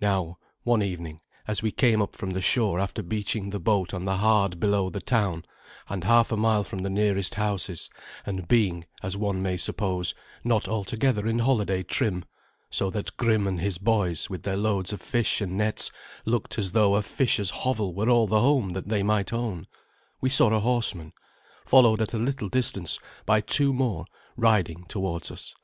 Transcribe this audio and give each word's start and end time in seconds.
Now, 0.00 0.38
one 0.62 0.82
evening, 0.82 1.20
as 1.46 1.60
we 1.60 1.72
came 1.72 2.00
up 2.00 2.16
from 2.16 2.30
the 2.30 2.40
shore 2.40 2.80
after 2.80 3.02
beaching 3.02 3.50
the 3.50 3.60
boat 3.60 3.92
on 3.92 4.06
the 4.06 4.16
hard 4.16 4.58
below 4.58 4.88
the 4.88 5.02
town, 5.02 5.44
and 5.90 6.04
half 6.04 6.32
a 6.32 6.38
mile 6.38 6.64
from 6.64 6.78
the 6.78 6.88
nearest 6.88 7.34
houses, 7.34 7.90
and 8.24 8.48
being, 8.48 8.86
as 9.02 9.18
one 9.18 9.42
may 9.42 9.58
suppose, 9.58 10.14
not 10.42 10.68
altogether 10.70 11.26
in 11.28 11.40
holiday 11.40 11.82
trim, 11.82 12.24
so 12.70 12.88
that 12.88 13.14
Grim 13.18 13.46
and 13.46 13.60
his 13.60 13.76
boys 13.76 14.30
with 14.30 14.42
their 14.42 14.56
loads 14.56 14.90
of 14.90 15.02
fish 15.02 15.42
and 15.42 15.58
nets 15.58 15.90
looked 16.24 16.58
as 16.58 16.72
though 16.72 16.94
a 16.94 17.02
fisher's 17.02 17.50
hovel 17.50 17.92
were 17.92 18.08
all 18.08 18.26
the 18.26 18.40
home 18.40 18.72
that 18.72 18.88
they 18.88 19.02
might 19.02 19.34
own, 19.34 19.66
we 20.22 20.30
saw 20.30 20.48
a 20.50 20.60
horseman, 20.60 21.12
followed 21.66 22.00
at 22.00 22.14
a 22.14 22.18
little 22.18 22.48
distance 22.48 22.98
by 23.26 23.42
two 23.42 23.74
more, 23.74 24.06
riding 24.34 24.86
towards 24.86 25.30
us. 25.30 25.54